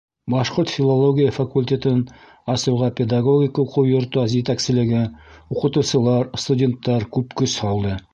—Башҡорт 0.33 0.71
филологияһы 0.75 1.33
факультетын 1.33 1.99
асыуға 2.53 2.89
педагогик 2.99 3.61
уҡыу 3.65 3.91
йорто 3.91 4.23
етәкселеге, 4.31 5.03
уҡытыусылар, 5.57 6.33
студенттар 6.45 7.07
күп 7.19 7.37
көс 7.43 7.59
һалды. 7.67 7.95